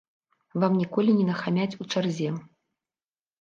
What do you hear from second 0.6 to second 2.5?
Вам ніколі не нахамяць у чарзе.